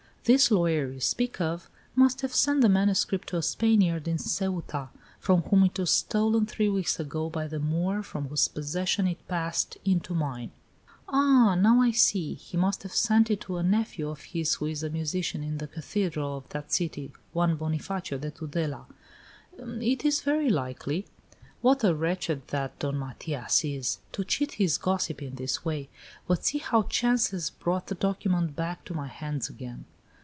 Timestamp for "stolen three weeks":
5.89-6.99